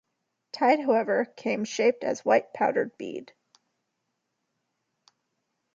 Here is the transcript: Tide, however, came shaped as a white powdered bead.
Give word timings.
Tide, 0.51 0.79
however, 0.79 1.25
came 1.37 1.63
shaped 1.63 2.03
as 2.03 2.21
a 2.21 2.23
white 2.23 2.53
powdered 2.55 2.97
bead. 2.97 3.33